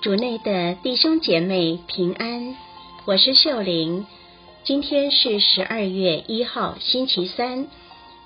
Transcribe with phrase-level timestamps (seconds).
[0.00, 2.56] 主内的弟兄姐妹平安，
[3.04, 4.06] 我是秀玲。
[4.64, 7.66] 今天是十二月一号，星期三。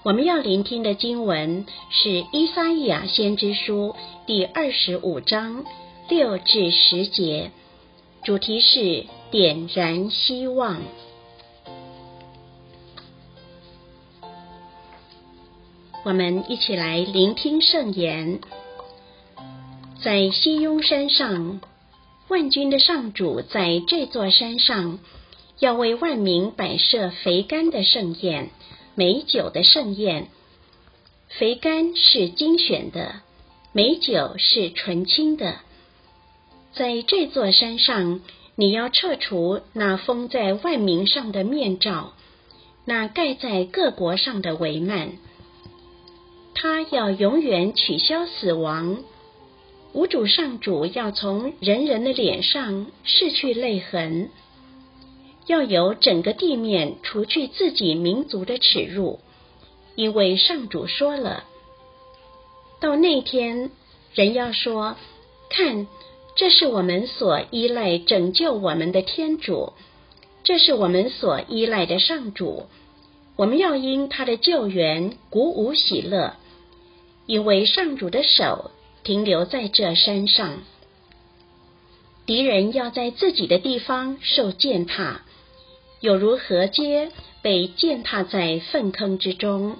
[0.04, 5.64] 我们要聆听的经文是《伊撒伊亚先知书》第二十五章
[6.08, 7.50] 六至十节，
[8.22, 10.80] 主题是点燃希望。
[16.04, 18.38] 我们一起来聆听圣言。
[20.04, 21.62] 在西雍山上，
[22.28, 24.98] 万军的上主在这座山上，
[25.60, 28.50] 要为万民摆设肥甘的盛宴，
[28.94, 30.28] 美酒的盛宴。
[31.30, 33.22] 肥甘是精选的，
[33.72, 35.56] 美酒是纯清的。
[36.74, 38.20] 在这座山上，
[38.56, 42.12] 你要撤除那封在万民上的面罩，
[42.84, 45.12] 那盖在各国上的帷幔。
[46.54, 48.98] 他要永远取消死亡。
[49.94, 54.28] 无主上主要从人人的脸上拭去泪痕，
[55.46, 59.20] 要由整个地面除去自己民族的耻辱，
[59.94, 61.44] 因为上主说了：
[62.80, 63.70] 到那天，
[64.14, 64.96] 人要说，
[65.48, 65.86] 看，
[66.34, 69.74] 这是我们所依赖拯救我们的天主，
[70.42, 72.66] 这是我们所依赖的上主，
[73.36, 76.34] 我们要因他的救援鼓舞喜乐，
[77.26, 78.72] 因为上主的手。
[79.04, 80.62] 停留在这山上，
[82.24, 85.20] 敌人要在自己的地方受践踏，
[86.00, 89.76] 有如河街被践踏在粪坑之中。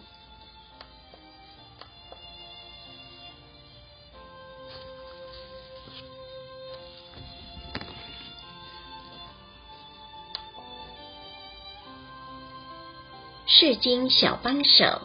[13.46, 15.00] 世经小帮手，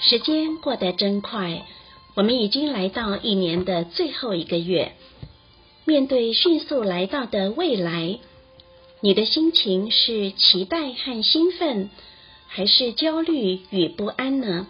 [0.00, 1.64] 时间过得真快。
[2.16, 4.92] 我们已经来到一年的最后一个月，
[5.84, 8.18] 面对迅速来到的未来，
[9.02, 11.90] 你的心情是期待和兴奋，
[12.46, 14.66] 还是焦虑与不安呢？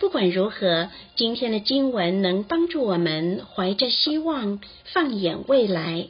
[0.00, 6.06] 不管如何，今天的经文能帮助我们怀着希望放眼未来。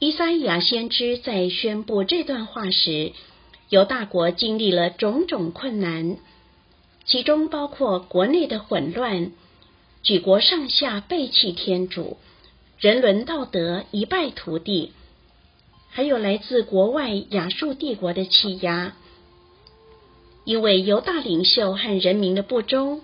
[0.00, 3.12] 伊撒亚先知在宣布这段话时，
[3.68, 6.16] 犹大国经历了种种困难。
[7.10, 9.32] 其中包括国内的混乱，
[10.04, 12.18] 举国上下背弃天主，
[12.78, 14.92] 人伦道德一败涂地，
[15.88, 18.94] 还有来自国外亚述帝国的欺压。
[20.44, 23.00] 因为犹大领袖和人民的不忠，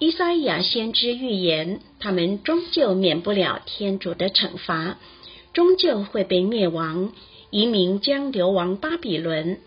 [0.00, 4.98] 伊赛亚先知预言，他们终究免不了天主的惩罚，
[5.52, 7.12] 终究会被灭亡，
[7.50, 9.60] 移民将流亡巴比伦。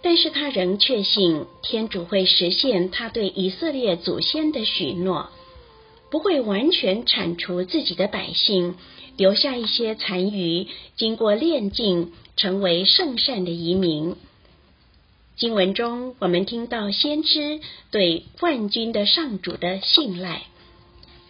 [0.00, 5.30] 但是他仍确信天主会实现他对以色列祖先的许诺，
[6.10, 8.76] 不会完全铲除自己的百姓，
[9.16, 14.14] 留下一些残余，经过炼净成为圣善的移民。
[15.36, 17.60] 经文中，我们听到先知
[17.90, 20.42] 对万军的上主的信赖，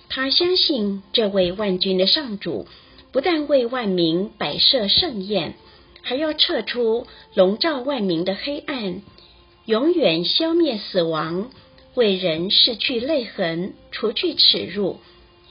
[0.09, 2.67] 他相信这位万军的上主
[3.13, 5.55] 不但为万民摆设盛宴。
[6.09, 9.03] 还要撤出笼罩万民的黑暗，
[9.67, 11.51] 永远消灭死亡，
[11.95, 15.01] 为人拭去泪痕，除去耻辱，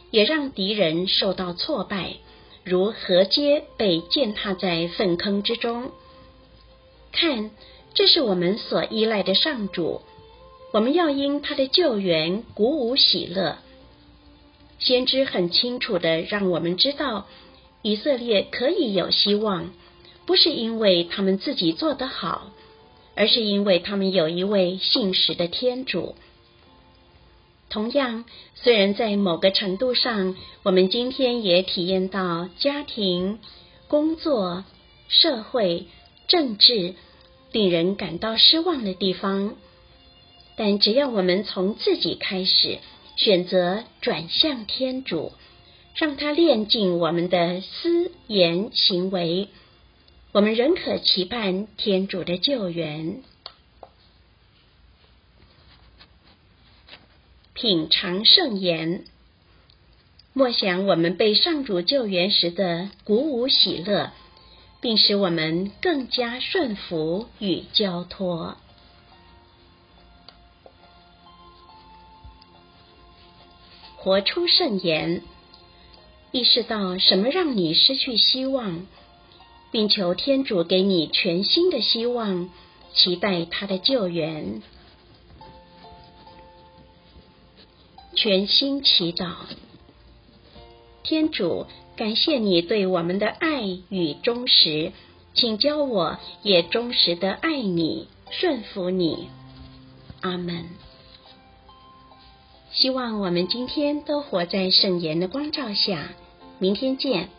[0.09, 2.15] 也让敌人受到挫败，
[2.63, 5.91] 如河街被践踏在粪坑之中。
[7.11, 7.51] 看，
[7.93, 10.01] 这是我们所依赖的上主，
[10.73, 13.59] 我们要因他的救援鼓舞喜乐。
[14.79, 17.27] 先知很清楚的让我们知道，
[17.83, 19.69] 以色列可以有希望。
[20.27, 22.51] 不是因为他们自己做得好，
[23.15, 26.13] 而是因为他们有一位信实的天主。
[27.69, 33.39] 同样，虽然在某个程度上，我们今天也体验到家庭、
[33.87, 34.63] 工作、
[35.07, 35.87] 社会、
[36.27, 36.95] 政治
[37.51, 39.55] 令人感到失望的地方，
[40.55, 42.79] 但只要我们从自己开始，
[43.15, 45.31] 选择转向天主，
[45.95, 49.47] 让他炼净我们的思言行为。
[50.37, 53.23] 我们仍可期盼天主的救援，
[57.55, 59.03] 品尝圣言，
[60.33, 64.11] 默想我们被上主救援时的鼓舞喜乐，
[64.79, 68.57] 并使我们更加顺服与交托。
[73.95, 75.23] 活出圣言，
[76.31, 78.85] 意识到什么让你失去希望。
[79.71, 82.49] 并求天主给你全新的希望，
[82.93, 84.61] 期待他的救援。
[88.15, 89.33] 全心祈祷，
[91.03, 94.91] 天主，感谢你对我们的爱与忠实，
[95.33, 99.29] 请教我也忠实的爱你，顺服你。
[100.21, 100.65] 阿门。
[102.71, 106.09] 希望我们今天都活在圣言的光照下。
[106.59, 107.29] 明天见。